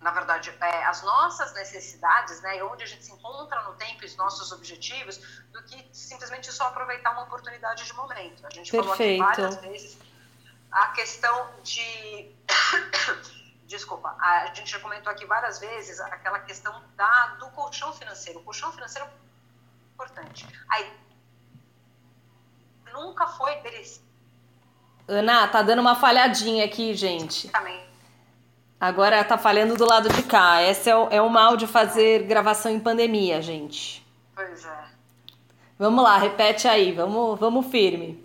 na 0.00 0.12
verdade, 0.12 0.54
é, 0.60 0.84
as 0.84 1.02
nossas 1.02 1.52
necessidades, 1.54 2.40
né, 2.40 2.58
e 2.58 2.62
onde 2.62 2.84
a 2.84 2.86
gente 2.86 3.04
se 3.04 3.12
encontra 3.12 3.60
no 3.62 3.74
tempo 3.74 4.04
e 4.04 4.06
os 4.06 4.16
nossos 4.16 4.52
objetivos, 4.52 5.18
do 5.52 5.62
que 5.64 5.88
simplesmente 5.92 6.52
só 6.52 6.68
aproveitar 6.68 7.12
uma 7.12 7.22
oportunidade 7.22 7.84
de 7.84 7.92
momento. 7.94 8.46
A 8.46 8.50
gente 8.50 8.70
Perfeito. 8.70 8.84
falou 8.84 8.92
aqui 8.94 9.18
várias 9.18 9.56
vezes 9.56 9.98
a 10.70 10.88
questão 10.88 11.50
de. 11.62 12.30
Desculpa, 13.66 14.16
a 14.18 14.46
gente 14.54 14.70
já 14.70 14.80
comentou 14.80 15.12
aqui 15.12 15.26
várias 15.26 15.58
vezes 15.58 16.00
aquela 16.00 16.40
questão 16.40 16.82
da, 16.96 17.26
do 17.38 17.50
colchão 17.50 17.92
financeiro. 17.92 18.38
O 18.38 18.42
colchão 18.42 18.72
financeiro 18.72 19.06
é 19.06 19.94
importante. 19.94 20.48
Aí, 20.70 20.90
nunca 22.90 23.26
foi. 23.26 23.60
Ana, 25.06 25.48
tá 25.48 25.60
dando 25.60 25.80
uma 25.80 25.94
falhadinha 25.94 26.64
aqui, 26.64 26.94
gente. 26.94 27.48
Também 27.48 27.87
Agora 28.80 29.24
tá 29.24 29.36
falhando 29.36 29.74
do 29.76 29.84
lado 29.84 30.08
de 30.08 30.22
cá. 30.22 30.62
Esse 30.62 30.88
é 30.88 30.96
o, 30.96 31.08
é 31.10 31.20
o 31.20 31.28
mal 31.28 31.56
de 31.56 31.66
fazer 31.66 32.22
gravação 32.24 32.70
em 32.70 32.78
pandemia, 32.78 33.42
gente. 33.42 34.06
Pois 34.34 34.64
é. 34.64 34.84
Vamos 35.76 36.02
lá, 36.02 36.16
repete 36.16 36.68
aí, 36.68 36.92
vamos, 36.92 37.38
vamos 37.38 37.66
firme. 37.66 38.24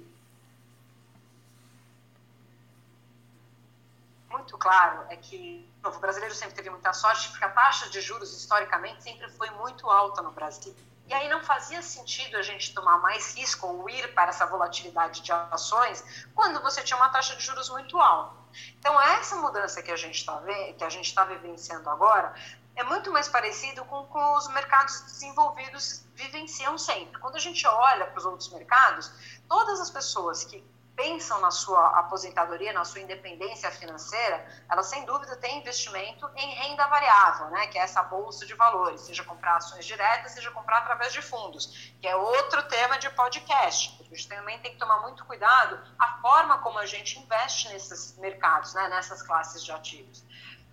Muito 4.29 4.57
claro 4.57 5.05
é 5.10 5.15
que 5.15 5.67
o 5.83 6.00
brasileiro 6.00 6.33
sempre 6.36 6.55
teve 6.55 6.69
muita 6.69 6.93
sorte, 6.93 7.29
porque 7.29 7.45
a 7.45 7.50
taxa 7.50 7.89
de 7.89 8.00
juros 8.01 8.36
historicamente 8.36 9.03
sempre 9.03 9.29
foi 9.29 9.50
muito 9.51 9.89
alta 9.89 10.22
no 10.22 10.31
Brasil. 10.31 10.75
E 11.07 11.13
aí 11.13 11.27
não 11.29 11.43
fazia 11.43 11.81
sentido 11.81 12.38
a 12.38 12.41
gente 12.41 12.74
tomar 12.74 12.98
mais 13.00 13.36
risco 13.36 13.67
ou 13.67 13.89
ir 13.89 14.13
para 14.13 14.29
essa 14.29 14.45
volatilidade 14.45 15.22
de 15.22 15.31
ações 15.31 16.03
quando 16.33 16.62
você 16.62 16.81
tinha 16.81 16.98
uma 16.98 17.10
taxa 17.10 17.36
de 17.36 17.43
juros 17.43 17.69
muito 17.69 18.00
alta. 18.00 18.36
Então 18.79 19.00
essa 19.01 19.36
mudança 19.36 19.81
que 19.81 19.91
a 19.91 19.98
gente 19.98 20.15
está 20.15 20.41
que 20.77 20.83
a 20.83 20.89
gente 20.89 21.07
está 21.07 21.25
vivenciando 21.25 21.89
agora 21.89 22.33
é 22.75 22.83
muito 22.83 23.12
mais 23.12 23.27
parecido 23.27 23.86
com, 23.86 24.05
com 24.05 24.36
os 24.36 24.48
mercados 24.50 25.01
desenvolvidos 25.01 26.05
vivenciam 26.15 26.77
sempre. 26.77 27.19
Quando 27.19 27.36
a 27.36 27.39
gente 27.39 27.65
olha 27.67 28.07
para 28.07 28.17
os 28.17 28.25
outros 28.25 28.50
mercados, 28.50 29.12
todas 29.48 29.79
as 29.79 29.89
pessoas 29.89 30.43
que 30.43 30.63
pensam 30.95 31.39
na 31.41 31.51
sua 31.51 32.00
aposentadoria, 32.00 32.71
na 32.71 32.85
sua 32.85 33.01
independência 33.01 33.69
financeira, 33.71 34.45
elas 34.69 34.85
sem 34.88 35.03
dúvida 35.05 35.35
têm 35.38 35.59
investimento 35.59 36.29
em 36.35 36.53
renda 36.55 36.85
variável, 36.88 37.47
né, 37.47 37.67
que 37.67 37.77
é 37.77 37.81
essa 37.81 38.03
bolsa 38.03 38.45
de 38.45 38.53
valores, 38.53 39.01
seja 39.01 39.23
comprar 39.23 39.57
ações 39.57 39.85
diretas, 39.85 40.33
seja 40.33 40.51
comprar 40.51 40.79
através 40.79 41.12
de 41.12 41.21
fundos, 41.21 41.93
que 42.00 42.07
é 42.07 42.15
outro 42.15 42.63
tema 42.63 42.97
de 43.00 43.09
podcast. 43.12 43.97
A 44.01 44.03
gente 44.03 44.27
também 44.27 44.59
tem 44.59 44.73
que 44.73 44.77
tomar 44.77 45.00
muito 45.00 45.25
cuidado 45.25 45.79
a 45.97 46.17
forma 46.21 46.59
como 46.59 46.77
a 46.77 46.85
gente 46.85 47.19
investe 47.19 47.69
nesses 47.69 48.17
mercados, 48.17 48.73
né, 48.73 48.88
nessas 48.89 49.23
classes 49.23 49.63
de 49.63 49.71
ativos. 49.71 50.23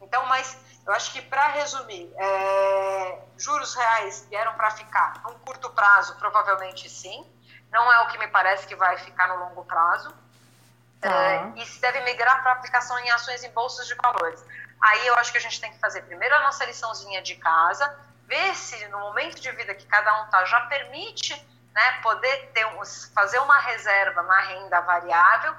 Então, 0.03 0.25
mas 0.27 0.59
eu 0.87 0.93
acho 0.93 1.13
que 1.13 1.23
para 1.23 1.49
resumir, 1.49 2.13
é, 2.17 3.23
juros 3.37 3.75
reais 3.75 4.27
vieram 4.29 4.55
para 4.55 4.71
ficar 4.73 5.23
num 5.25 5.39
curto 5.41 5.71
prazo, 5.71 6.17
provavelmente 6.17 6.89
sim 6.89 7.27
não 7.71 7.93
é 7.93 8.01
o 8.01 8.09
que 8.09 8.19
me 8.19 8.29
parece 8.29 8.67
que 8.67 8.75
vai 8.75 8.97
ficar 8.99 9.29
no 9.29 9.37
longo 9.37 9.65
prazo. 9.65 10.13
É, 11.03 11.59
e 11.59 11.65
se 11.65 11.81
deve 11.81 12.01
migrar 12.03 12.43
para 12.43 12.53
aplicação 12.53 12.99
em 12.99 13.11
ações 13.11 13.43
em 13.43 13.51
bolsas 13.53 13.87
de 13.87 13.95
valores. 13.95 14.45
Aí 14.83 15.07
eu 15.07 15.15
acho 15.15 15.33
que 15.33 15.39
a 15.39 15.41
gente 15.41 15.61
tem 15.61 15.73
que 15.73 15.79
fazer 15.79 16.03
primeiro 16.03 16.35
a 16.35 16.41
nossa 16.41 16.65
liçãozinha 16.65 17.23
de 17.23 17.37
casa, 17.37 17.99
ver 18.27 18.55
se 18.55 18.87
no 18.89 18.99
momento 18.99 19.41
de 19.41 19.51
vida 19.53 19.75
que 19.75 19.87
cada 19.87 20.21
um 20.21 20.25
está 20.27 20.45
já 20.45 20.61
permite 20.63 21.35
né, 21.73 21.93
poder 22.03 22.51
ter, 22.53 22.67
fazer 23.15 23.39
uma 23.39 23.59
reserva 23.59 24.23
na 24.23 24.41
renda 24.41 24.81
variável 24.81 25.55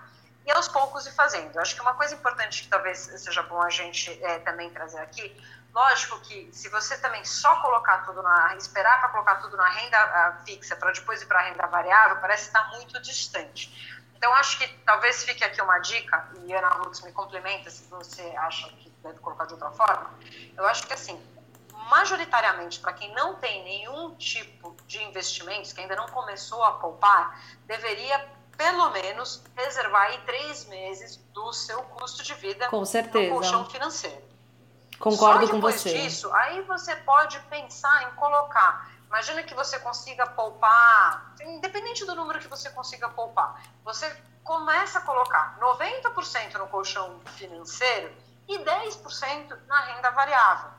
e 0.45 0.51
aos 0.51 0.67
poucos 0.67 1.05
ir 1.05 1.13
fazendo. 1.13 1.59
Acho 1.59 1.75
que 1.75 1.81
uma 1.81 1.93
coisa 1.93 2.15
importante 2.15 2.63
que 2.63 2.69
talvez 2.69 2.99
seja 2.99 3.43
bom 3.43 3.61
a 3.61 3.69
gente 3.69 4.11
é, 4.23 4.39
também 4.39 4.69
trazer 4.69 4.99
aqui, 4.99 5.35
Lógico 5.73 6.19
que 6.19 6.49
se 6.51 6.67
você 6.67 6.97
também 6.97 7.23
só 7.23 7.61
colocar 7.61 7.99
tudo 7.99 8.21
na, 8.21 8.55
esperar 8.57 8.99
para 8.99 9.09
colocar 9.09 9.35
tudo 9.35 9.55
na 9.55 9.69
renda 9.69 10.41
fixa 10.45 10.75
para 10.75 10.91
depois 10.91 11.21
ir 11.21 11.25
para 11.27 11.39
a 11.39 11.43
renda 11.43 11.65
variável, 11.67 12.17
parece 12.17 12.47
estar 12.47 12.69
muito 12.71 12.99
distante. 13.01 13.97
Então, 14.15 14.33
acho 14.33 14.59
que 14.59 14.67
talvez 14.79 15.23
fique 15.23 15.43
aqui 15.43 15.61
uma 15.61 15.79
dica, 15.79 16.29
e 16.43 16.53
Ana 16.53 16.75
Lutz 16.75 17.01
me 17.01 17.11
complementa 17.11 17.71
se 17.71 17.85
você 17.85 18.21
acha 18.37 18.67
que 18.69 18.89
deve 19.01 19.17
colocar 19.19 19.45
de 19.45 19.53
outra 19.53 19.71
forma. 19.71 20.11
Eu 20.55 20.67
acho 20.67 20.85
que, 20.85 20.93
assim, 20.93 21.19
majoritariamente, 21.89 22.79
para 22.79 22.93
quem 22.93 23.11
não 23.15 23.35
tem 23.35 23.63
nenhum 23.63 24.13
tipo 24.15 24.75
de 24.85 25.01
investimentos, 25.01 25.73
que 25.73 25.81
ainda 25.81 25.95
não 25.95 26.07
começou 26.09 26.63
a 26.63 26.73
poupar, 26.73 27.41
deveria 27.65 28.19
pelo 28.61 28.91
menos 28.91 29.41
reservar 29.55 30.03
aí 30.03 30.19
três 30.19 30.65
meses 30.65 31.17
do 31.33 31.51
seu 31.51 31.81
custo 31.81 32.21
de 32.21 32.35
vida 32.35 32.67
Com 32.67 32.85
certeza. 32.85 33.33
no 33.33 33.39
colchão 33.39 33.67
financeiro. 33.67 34.21
Concordo 34.99 35.49
com 35.49 35.59
você. 35.59 35.89
Disso, 35.89 36.31
aí 36.31 36.61
você 36.61 36.95
pode 36.97 37.39
pensar 37.49 38.03
em 38.03 38.15
colocar. 38.15 38.87
Imagina 39.07 39.41
que 39.41 39.55
você 39.55 39.79
consiga 39.79 40.27
poupar, 40.27 41.33
independente 41.41 42.05
do 42.05 42.13
número 42.13 42.39
que 42.39 42.47
você 42.47 42.69
consiga 42.69 43.09
poupar, 43.09 43.63
você 43.83 44.07
começa 44.43 44.99
a 44.99 45.01
colocar 45.01 45.57
90% 45.59 46.53
no 46.59 46.67
colchão 46.67 47.19
financeiro 47.35 48.13
e 48.47 48.59
10% 48.59 49.57
na 49.67 49.81
renda 49.85 50.11
variável. 50.11 50.69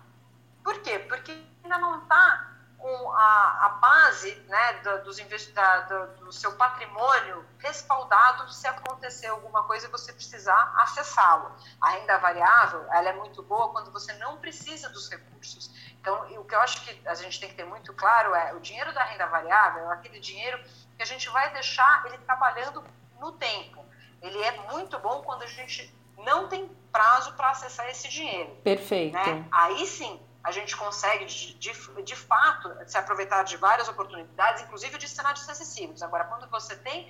Por 0.62 0.80
quê? 0.82 1.00
Porque 1.00 1.32
ainda 1.64 1.78
não 1.78 1.98
está 1.98 2.51
com 2.82 3.12
a, 3.12 3.66
a 3.66 3.68
base 3.80 4.34
né, 4.48 4.72
do, 4.82 5.04
dos 5.04 5.16
da, 5.52 5.80
do, 5.82 6.24
do, 6.24 6.32
seu 6.32 6.50
patrimônio 6.56 7.46
respaldado 7.58 8.52
se 8.52 8.66
acontecer 8.66 9.28
alguma 9.28 9.62
coisa 9.62 9.86
e 9.86 9.90
você 9.90 10.12
precisar 10.12 10.74
acessá-lo. 10.78 11.54
A 11.80 11.90
renda 11.90 12.18
variável 12.18 12.84
ela 12.90 13.10
é 13.10 13.12
muito 13.12 13.40
boa 13.44 13.68
quando 13.70 13.92
você 13.92 14.12
não 14.14 14.36
precisa 14.38 14.88
dos 14.88 15.08
recursos. 15.08 15.70
Então, 16.00 16.28
o 16.40 16.44
que 16.44 16.54
eu 16.56 16.60
acho 16.60 16.84
que 16.84 17.08
a 17.08 17.14
gente 17.14 17.38
tem 17.38 17.50
que 17.50 17.54
ter 17.54 17.64
muito 17.64 17.94
claro 17.94 18.34
é 18.34 18.52
o 18.52 18.58
dinheiro 18.58 18.92
da 18.92 19.04
renda 19.04 19.26
variável 19.26 19.88
é 19.88 19.94
aquele 19.94 20.18
dinheiro 20.18 20.60
que 20.96 21.02
a 21.04 21.06
gente 21.06 21.28
vai 21.28 21.52
deixar 21.52 22.04
ele 22.06 22.18
trabalhando 22.18 22.82
no 23.20 23.30
tempo. 23.30 23.84
Ele 24.20 24.42
é 24.42 24.60
muito 24.72 24.98
bom 24.98 25.22
quando 25.22 25.44
a 25.44 25.46
gente 25.46 25.94
não 26.18 26.48
tem 26.48 26.68
prazo 26.90 27.32
para 27.34 27.50
acessar 27.50 27.88
esse 27.88 28.08
dinheiro. 28.08 28.50
Perfeito. 28.64 29.14
Né? 29.14 29.46
Aí 29.52 29.86
sim, 29.86 30.20
a 30.44 30.50
gente 30.50 30.76
consegue, 30.76 31.24
de, 31.24 31.54
de, 31.54 31.72
de, 32.02 32.16
fato, 32.16 32.70
se 32.86 32.98
aproveitar 32.98 33.44
de 33.44 33.56
várias 33.56 33.88
oportunidades, 33.88 34.62
inclusive 34.62 34.98
de 34.98 35.08
cenários 35.08 35.48
acessíveis. 35.48 36.02
Agora, 36.02 36.24
quando 36.24 36.48
você 36.50 36.74
tem 36.74 37.08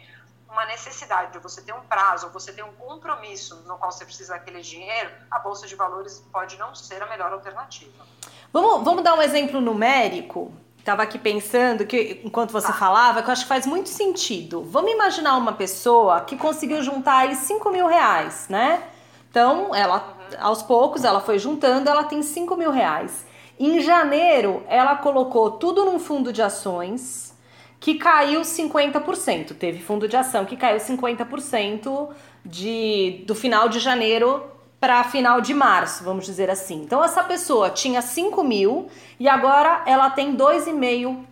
uma 0.50 0.66
necessidade, 0.66 1.36
ou 1.36 1.42
você 1.42 1.62
tem 1.62 1.74
um 1.74 1.80
prazo, 1.80 2.26
ou 2.26 2.32
você 2.32 2.52
tem 2.52 2.62
um 2.62 2.72
compromisso 2.72 3.56
no 3.66 3.78
qual 3.78 3.90
você 3.90 4.04
precisa 4.04 4.34
daquele 4.34 4.60
dinheiro, 4.60 5.10
a 5.30 5.38
Bolsa 5.38 5.66
de 5.66 5.74
Valores 5.74 6.22
pode 6.30 6.58
não 6.58 6.74
ser 6.74 7.02
a 7.02 7.06
melhor 7.06 7.32
alternativa. 7.32 8.04
Vamos, 8.52 8.84
vamos 8.84 9.02
dar 9.02 9.14
um 9.14 9.22
exemplo 9.22 9.62
numérico? 9.62 10.52
Estava 10.78 11.02
aqui 11.04 11.18
pensando 11.18 11.86
que, 11.86 12.20
enquanto 12.22 12.50
você 12.50 12.70
ah. 12.70 12.74
falava, 12.74 13.22
que 13.22 13.28
eu 13.28 13.32
acho 13.32 13.42
que 13.42 13.48
faz 13.48 13.64
muito 13.64 13.88
sentido. 13.88 14.62
Vamos 14.64 14.92
imaginar 14.92 15.36
uma 15.36 15.54
pessoa 15.54 16.20
que 16.20 16.36
conseguiu 16.36 16.82
juntar 16.82 17.18
aí 17.18 17.34
5 17.34 17.70
mil 17.70 17.86
reais, 17.86 18.46
né? 18.48 18.82
Então, 19.30 19.74
ela 19.74 20.00
aos 20.38 20.62
poucos 20.62 21.04
ela 21.04 21.20
foi 21.20 21.38
juntando, 21.38 21.88
ela 21.88 22.04
tem 22.04 22.22
5 22.22 22.56
mil 22.56 22.70
reais. 22.70 23.26
Em 23.58 23.80
janeiro, 23.80 24.62
ela 24.68 24.96
colocou 24.96 25.52
tudo 25.52 25.84
num 25.84 25.98
fundo 25.98 26.32
de 26.32 26.42
ações 26.42 27.32
que 27.78 27.94
caiu 27.94 28.42
50%. 28.42 29.54
Teve 29.56 29.80
fundo 29.80 30.06
de 30.08 30.16
ação 30.16 30.44
que 30.44 30.56
caiu 30.56 30.78
50% 30.78 32.08
de, 32.44 33.24
do 33.26 33.34
final 33.34 33.68
de 33.68 33.78
janeiro 33.78 34.44
para 34.80 35.04
final 35.04 35.40
de 35.40 35.54
março, 35.54 36.02
vamos 36.02 36.26
dizer 36.26 36.50
assim. 36.50 36.82
Então, 36.82 37.04
essa 37.04 37.22
pessoa 37.22 37.70
tinha 37.70 38.02
5 38.02 38.42
mil 38.42 38.88
e 39.18 39.28
agora 39.28 39.82
ela 39.86 40.10
tem 40.10 40.36
2,5 40.36 41.24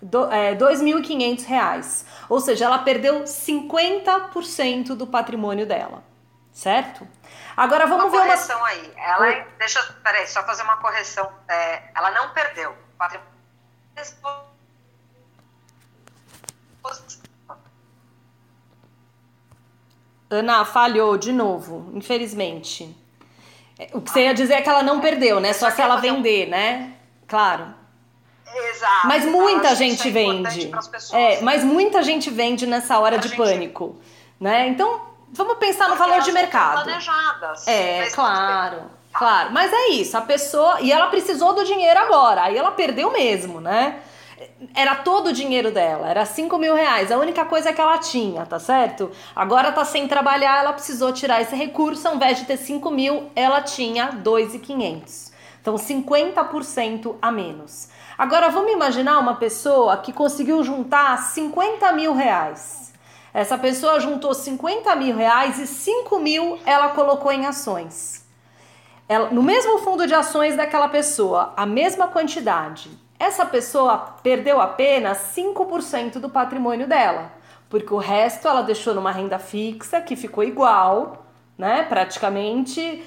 do, 0.00 0.30
é, 0.30 0.54
2.500 0.54 1.44
reais. 1.46 2.06
Ou 2.28 2.40
seja, 2.40 2.66
ela 2.66 2.78
perdeu 2.78 3.24
50% 3.24 4.94
do 4.94 5.06
patrimônio 5.06 5.66
dela, 5.66 6.04
certo? 6.56 7.06
Agora 7.54 7.86
vamos 7.86 8.06
uma 8.06 8.10
ver 8.10 8.18
correção 8.18 8.58
uma... 8.58 8.68
aí. 8.68 8.92
Ela, 8.96 9.46
deixa, 9.58 9.82
peraí, 10.02 10.26
só 10.26 10.42
fazer 10.42 10.62
uma 10.62 10.78
correção. 10.78 11.30
É, 11.46 11.82
ela 11.94 12.10
não 12.12 12.30
perdeu. 12.30 12.74
Ana, 20.30 20.64
falhou 20.64 21.18
de 21.18 21.30
novo, 21.30 21.92
infelizmente. 21.94 22.96
É, 23.78 23.90
o 23.92 24.00
que 24.00 24.10
você 24.10 24.22
ia 24.22 24.34
dizer 24.34 24.54
é 24.54 24.62
que 24.62 24.68
ela 24.68 24.82
não 24.82 25.00
perdeu, 25.00 25.38
né? 25.38 25.52
Só 25.52 25.70
se 25.70 25.82
ela 25.82 25.96
vender, 25.96 26.48
né? 26.48 26.94
Claro. 27.28 27.74
Exato. 28.70 29.06
Mas 29.06 29.26
muita 29.26 29.74
gente 29.74 30.08
é 30.08 30.10
vende. 30.10 30.70
É, 31.12 31.42
mas 31.42 31.62
muita 31.62 32.02
gente 32.02 32.30
vende 32.30 32.66
nessa 32.66 32.98
hora 32.98 33.18
de 33.18 33.36
pânico, 33.36 34.00
né? 34.40 34.68
Então, 34.68 35.15
Vamos 35.32 35.58
pensar 35.58 35.88
no 35.88 35.96
valor 35.96 36.20
de 36.20 36.32
mercado. 36.32 36.84
Planejadas. 36.84 37.66
É, 37.66 38.08
claro. 38.10 38.96
Claro, 39.12 39.50
mas 39.50 39.72
é 39.72 39.88
isso, 39.88 40.16
a 40.16 40.20
pessoa. 40.20 40.80
E 40.80 40.92
ela 40.92 41.06
precisou 41.06 41.54
do 41.54 41.64
dinheiro 41.64 41.98
agora, 41.98 42.42
aí 42.42 42.56
ela 42.56 42.70
perdeu 42.70 43.10
mesmo, 43.10 43.60
né? 43.60 44.00
Era 44.74 44.96
todo 44.96 45.28
o 45.28 45.32
dinheiro 45.32 45.70
dela, 45.70 46.10
era 46.10 46.26
5 46.26 46.58
mil 46.58 46.74
reais, 46.74 47.10
a 47.10 47.16
única 47.16 47.46
coisa 47.46 47.72
que 47.72 47.80
ela 47.80 47.96
tinha, 47.96 48.44
tá 48.44 48.58
certo? 48.58 49.10
Agora 49.34 49.72
tá 49.72 49.82
sem 49.86 50.06
trabalhar, 50.06 50.58
ela 50.58 50.74
precisou 50.74 51.10
tirar 51.12 51.40
esse 51.40 51.56
recurso, 51.56 52.06
ao 52.06 52.16
invés 52.16 52.38
de 52.38 52.44
ter 52.44 52.58
5 52.58 52.90
mil, 52.90 53.30
ela 53.34 53.62
tinha 53.62 54.10
2,500. 54.12 55.32
Então 55.62 55.76
50% 55.76 57.16
a 57.20 57.32
menos. 57.32 57.88
Agora 58.18 58.50
vamos 58.50 58.72
imaginar 58.72 59.18
uma 59.18 59.36
pessoa 59.36 59.96
que 59.96 60.12
conseguiu 60.12 60.62
juntar 60.62 61.16
50 61.18 61.90
mil 61.92 62.14
reais. 62.14 62.85
Essa 63.36 63.58
pessoa 63.58 64.00
juntou 64.00 64.32
50 64.32 64.96
mil 64.96 65.14
reais 65.14 65.58
e 65.58 65.66
5 65.66 66.18
mil 66.18 66.58
ela 66.64 66.88
colocou 66.88 67.30
em 67.30 67.44
ações. 67.44 68.26
Ela, 69.06 69.28
no 69.28 69.42
mesmo 69.42 69.80
fundo 69.80 70.06
de 70.06 70.14
ações 70.14 70.56
daquela 70.56 70.88
pessoa, 70.88 71.52
a 71.54 71.66
mesma 71.66 72.08
quantidade. 72.08 72.88
Essa 73.18 73.44
pessoa 73.44 74.16
perdeu 74.22 74.58
apenas 74.58 75.34
5% 75.36 76.18
do 76.18 76.30
patrimônio 76.30 76.88
dela, 76.88 77.30
porque 77.68 77.92
o 77.92 77.98
resto 77.98 78.48
ela 78.48 78.62
deixou 78.62 78.94
numa 78.94 79.12
renda 79.12 79.38
fixa 79.38 80.00
que 80.00 80.16
ficou 80.16 80.42
igual, 80.42 81.26
né? 81.58 81.82
Praticamente, 81.82 83.04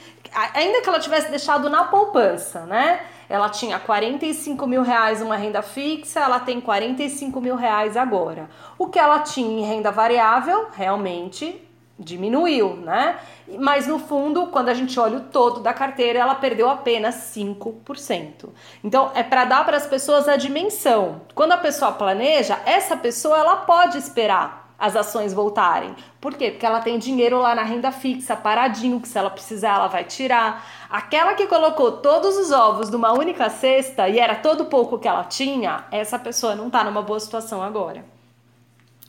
ainda 0.53 0.81
que 0.81 0.89
ela 0.89 1.00
tivesse 1.00 1.31
deixado 1.31 1.71
na 1.71 1.86
poupança, 1.86 2.67
né? 2.67 3.01
Ela 3.29 3.48
tinha 3.48 3.79
45 3.79 4.65
mil 4.65 4.81
reais 4.81 5.21
uma 5.21 5.38
renda 5.38 5.62
fixa, 5.62 6.19
ela 6.19 6.39
tem 6.39 6.59
45 6.59 7.39
mil 7.39 7.55
reais 7.55 7.95
agora. 7.95 8.50
O 8.77 8.88
que 8.88 8.98
ela 8.98 9.19
tinha 9.19 9.62
em 9.62 9.63
renda 9.63 9.91
variável 9.91 10.67
realmente 10.74 11.63
diminuiu, 12.00 12.77
né? 12.77 13.19
Mas 13.59 13.86
no 13.86 14.00
fundo, 14.00 14.48
quando 14.48 14.69
a 14.69 14.74
gente 14.74 14.98
olha 15.00 15.17
o 15.17 15.21
todo 15.21 15.59
da 15.59 15.74
carteira, 15.74 16.19
ela 16.19 16.36
perdeu 16.36 16.69
apenas 16.69 17.15
5%. 17.36 18.50
Então, 18.83 19.12
é 19.13 19.21
para 19.21 19.45
dar 19.45 19.65
para 19.65 19.75
as 19.75 19.86
pessoas 19.86 20.27
a 20.27 20.38
dimensão. 20.38 21.21
Quando 21.36 21.51
a 21.51 21.57
pessoa 21.57 21.91
planeja, 21.91 22.57
essa 22.65 22.95
pessoa 22.95 23.38
ela 23.38 23.57
pode 23.57 23.98
esperar 23.98 24.58
as 24.79 24.95
ações 24.95 25.33
voltarem. 25.33 25.93
Por 26.21 26.36
quê? 26.36 26.51
Porque 26.51 26.65
ela 26.65 26.79
tem 26.79 26.98
dinheiro 26.98 27.39
lá 27.39 27.53
na 27.53 27.63
renda 27.63 27.91
fixa, 27.91 28.36
paradinho, 28.36 29.01
que 29.01 29.07
se 29.07 29.17
ela 29.17 29.29
precisar, 29.29 29.75
ela 29.75 29.88
vai 29.88 30.05
tirar. 30.05 30.65
Aquela 30.89 31.33
que 31.33 31.45
colocou 31.48 31.98
todos 31.98 32.38
os 32.38 32.51
ovos 32.51 32.89
numa 32.89 33.12
única 33.12 33.50
cesta 33.50 34.07
e 34.07 34.17
era 34.17 34.36
todo 34.36 34.65
pouco 34.65 34.98
que 34.98 35.07
ela 35.07 35.25
tinha, 35.25 35.86
essa 35.91 36.17
pessoa 36.17 36.55
não 36.55 36.67
está 36.67 36.83
numa 36.83 37.01
boa 37.01 37.19
situação 37.19 37.62
agora. 37.62 38.05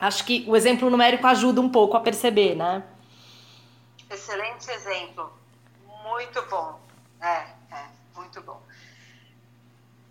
acho 0.01 0.25
que 0.25 0.45
o 0.49 0.57
exemplo 0.57 0.91
numérico 0.91 1.27
ajuda 1.27 1.61
um 1.61 1.69
pouco 1.69 1.97
a 1.97 2.01
perceber, 2.01 2.57
né? 2.57 2.83
Excelente 4.11 4.69
exemplo. 4.71 5.33
Muito 6.03 6.43
bom. 6.51 6.81
É, 7.21 7.45
é, 7.71 7.85
muito 8.17 8.41
bom. 8.41 8.61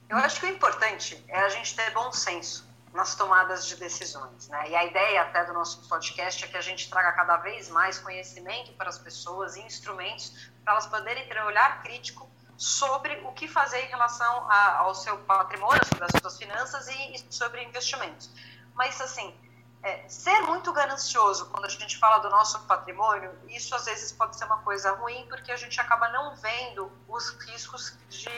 Eu 0.08 0.18
acho 0.18 0.40
que 0.40 0.46
o 0.46 0.50
importante 0.50 1.22
é 1.28 1.40
a 1.40 1.50
gente 1.50 1.76
ter 1.76 1.92
bom 1.92 2.12
senso 2.12 2.69
nas 2.94 3.16
tomadas 3.16 3.68
de 3.68 3.76
decisões, 3.76 4.48
né? 4.48 4.70
E 4.70 4.76
a 4.76 4.84
ideia 4.84 5.22
até 5.22 5.46
do 5.46 5.54
nosso 5.54 5.88
podcast 5.88 6.44
é 6.44 6.48
que 6.48 6.58
a 6.58 6.62
gente 6.62 6.90
traga 6.90 7.12
cada 7.12 7.38
vez 7.38 7.70
mais 7.70 8.00
conhecimento 8.00 8.72
para 8.74 8.90
as 8.90 8.98
pessoas 8.98 9.56
e 9.56 9.62
instrumentos 9.62 10.50
para 10.64 10.74
elas 10.74 10.88
poderem 10.88 11.28
ter 11.28 11.42
um 11.42 11.46
olhar 11.46 11.82
crítico 11.84 12.30
sobre 12.58 13.16
o 13.26 13.32
que 13.32 13.48
fazer 13.48 13.86
em 13.86 13.88
relação 13.88 14.50
a, 14.50 14.78
ao 14.80 14.94
seu 14.94 15.18
patrimônio, 15.20 15.84
sobre 15.86 16.06
as 16.06 16.12
suas 16.20 16.38
finanças 16.38 16.88
e, 16.88 17.16
e 17.16 17.34
sobre 17.34 17.64
investimentos. 17.64 18.30
Mas, 18.74 19.00
assim, 19.00 19.34
é, 19.82 20.08
ser 20.10 20.42
muito 20.42 20.74
ganancioso 20.74 21.50
quando 21.52 21.66
a 21.66 21.70
gente 21.70 21.98
fala 21.98 22.20
do 22.20 22.30
nosso 22.30 22.60
patrimônio, 22.66 23.32
isso 23.48 23.74
às 23.76 23.86
vezes 23.86 24.12
pode 24.12 24.36
ser 24.36 24.44
uma 24.46 24.58
coisa 24.58 24.92
ruim, 24.94 25.26
porque 25.30 25.52
a 25.52 25.56
gente 25.56 25.80
acaba 25.80 26.10
não 26.10 26.36
vendo 26.36 26.92
os 27.08 27.30
riscos 27.46 27.98
de, 28.10 28.30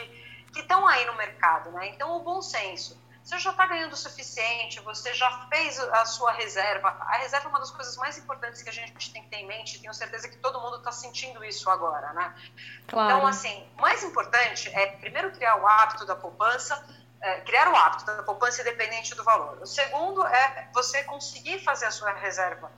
que 0.53 0.59
estão 0.59 0.87
aí 0.87 1.05
no 1.05 1.15
mercado, 1.15 1.71
né? 1.71 1.87
Então, 1.87 2.15
o 2.15 2.19
bom 2.23 2.41
senso. 2.41 2.99
Você 3.23 3.37
já 3.37 3.51
está 3.51 3.67
ganhando 3.67 3.93
o 3.93 3.97
suficiente, 3.97 4.79
você 4.79 5.13
já 5.13 5.47
fez 5.47 5.79
a 5.79 6.05
sua 6.05 6.31
reserva. 6.31 6.89
A 7.01 7.17
reserva 7.17 7.47
é 7.47 7.49
uma 7.49 7.59
das 7.59 7.71
coisas 7.71 7.95
mais 7.97 8.17
importantes 8.17 8.61
que 8.61 8.69
a 8.69 8.73
gente 8.73 9.13
tem 9.13 9.23
que 9.23 9.29
ter 9.29 9.37
em 9.37 9.47
mente. 9.47 9.79
Tenho 9.79 9.93
certeza 9.93 10.27
que 10.27 10.37
todo 10.37 10.59
mundo 10.59 10.77
está 10.77 10.91
sentindo 10.91 11.43
isso 11.43 11.69
agora, 11.69 12.11
né? 12.13 12.35
Claro. 12.87 13.09
Então, 13.09 13.27
assim, 13.27 13.67
o 13.77 13.81
mais 13.81 14.03
importante 14.03 14.69
é 14.69 14.87
primeiro 14.97 15.31
criar 15.31 15.55
o 15.57 15.67
hábito 15.67 16.05
da 16.05 16.15
poupança, 16.15 16.83
é, 17.21 17.41
criar 17.41 17.69
o 17.69 17.75
hábito 17.75 18.05
da 18.05 18.23
poupança 18.23 18.61
independente 18.61 19.13
do 19.13 19.23
valor. 19.23 19.59
O 19.61 19.67
segundo 19.67 20.25
é 20.25 20.69
você 20.73 21.03
conseguir 21.03 21.63
fazer 21.63 21.85
a 21.85 21.91
sua 21.91 22.11
reserva, 22.13 22.71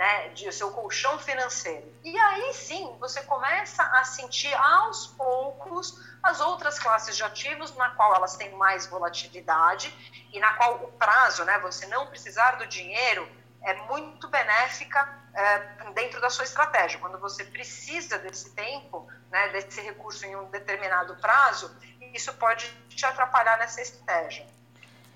né, 0.00 0.30
de 0.30 0.50
seu 0.50 0.70
colchão 0.70 1.18
financeiro. 1.18 1.94
E 2.02 2.18
aí 2.18 2.54
sim, 2.54 2.96
você 2.98 3.20
começa 3.24 3.82
a 3.82 4.02
sentir 4.02 4.54
aos 4.54 5.08
poucos 5.08 5.94
as 6.22 6.40
outras 6.40 6.78
classes 6.78 7.14
de 7.14 7.22
ativos 7.22 7.76
na 7.76 7.90
qual 7.90 8.14
elas 8.14 8.34
têm 8.34 8.50
mais 8.56 8.86
volatilidade 8.86 9.94
e 10.32 10.40
na 10.40 10.54
qual 10.54 10.76
o 10.84 10.92
prazo, 10.92 11.44
né, 11.44 11.58
você 11.58 11.86
não 11.86 12.06
precisar 12.06 12.52
do 12.52 12.66
dinheiro 12.66 13.28
é 13.62 13.74
muito 13.74 14.26
benéfica 14.30 15.06
é, 15.34 15.92
dentro 15.92 16.18
da 16.18 16.30
sua 16.30 16.44
estratégia. 16.44 16.98
Quando 16.98 17.20
você 17.20 17.44
precisa 17.44 18.18
desse 18.18 18.54
tempo, 18.54 19.06
né, 19.30 19.48
desse 19.50 19.82
recurso 19.82 20.24
em 20.24 20.34
um 20.34 20.48
determinado 20.50 21.14
prazo, 21.16 21.70
isso 22.14 22.32
pode 22.38 22.64
te 22.88 23.04
atrapalhar 23.04 23.58
nessa 23.58 23.82
estratégia. 23.82 24.46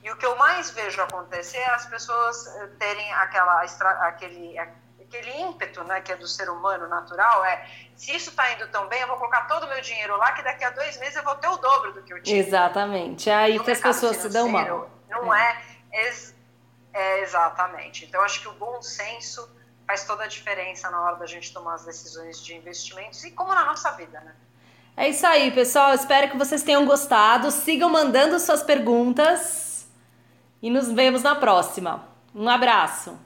E 0.05 0.11
o 0.11 0.17
que 0.17 0.27
eu 0.27 0.37
mais 0.37 0.71
vejo 0.71 1.01
acontecer 1.01 1.57
é 1.57 1.71
as 1.71 1.87
pessoas 1.87 2.47
eh, 2.47 2.67
terem 2.79 3.11
aquela, 3.15 3.63
aquele, 4.03 4.59
aquele 4.59 5.41
ímpeto 5.41 5.83
né, 5.83 6.03
que 6.03 6.13
é 6.13 6.17
do 6.17 6.29
ser 6.29 6.51
humano 6.51 6.87
natural, 6.87 7.43
é 7.47 7.67
se 7.97 8.15
isso 8.15 8.29
está 8.29 8.53
indo 8.53 8.69
tão 8.69 8.87
bem, 8.87 9.01
eu 9.01 9.09
vou 9.09 9.17
colocar 9.17 9.49
todo 9.49 9.65
o 9.65 9.67
meu 9.67 9.81
dinheiro 9.81 10.15
lá, 10.19 10.33
que 10.33 10.43
daqui 10.43 10.63
a 10.63 10.69
dois 10.69 10.99
meses 10.99 11.17
eu 11.17 11.25
vou 11.25 11.35
ter 11.37 11.49
o 11.49 11.57
dobro 11.57 11.95
do 11.95 12.03
que 12.03 12.13
eu 12.13 12.23
tinha. 12.23 12.37
Exatamente. 12.39 13.31
É 13.31 13.35
aí 13.35 13.57
no 13.57 13.65
que 13.65 13.71
as 13.71 13.81
pessoas 13.81 14.19
se 14.19 14.29
dão 14.29 14.47
mal. 14.47 14.91
Não 15.09 15.35
é. 15.35 15.57
é, 15.91 16.07
ex, 16.07 16.35
é 16.93 17.23
exatamente. 17.23 18.05
Então, 18.05 18.21
acho 18.21 18.43
que 18.43 18.49
o 18.49 18.53
bom 18.53 18.83
senso 18.83 19.49
faz 19.87 20.05
toda 20.05 20.25
a 20.25 20.27
diferença 20.27 20.91
na 20.91 21.01
hora 21.01 21.17
da 21.17 21.27
gente 21.27 21.51
tomar 21.51 21.77
as 21.77 21.87
decisões 21.87 22.45
de 22.45 22.55
investimentos 22.55 23.25
e 23.25 23.31
como 23.31 23.55
na 23.55 23.65
nossa 23.65 23.91
vida, 23.93 24.21
né? 24.21 24.35
É 24.99 25.09
isso 25.09 25.27
aí, 25.27 25.51
pessoal. 25.51 25.95
Espero 25.95 26.31
que 26.31 26.37
vocês 26.37 26.63
tenham 26.63 26.85
gostado. 26.85 27.51
Sigam 27.51 27.89
mandando 27.89 28.39
suas 28.39 28.63
perguntas 28.63 29.74
e 30.63 30.71
nos 30.71 30.91
vemos 30.91 31.23
na 31.23 31.35
próxima. 31.35 32.05
Um 32.35 32.49
abraço. 32.49 33.17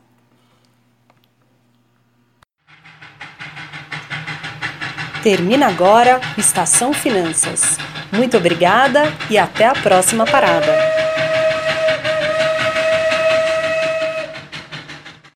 Termina 5.23 5.67
agora 5.67 6.21
Estação 6.37 6.93
Finanças. 6.93 7.77
Muito 8.13 8.37
obrigada 8.37 9.05
e 9.29 9.37
até 9.37 9.67
a 9.67 9.73
próxima 9.73 10.25
parada. 10.25 11.08